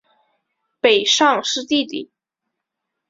[0.79, 2.09] 北尚是弟弟。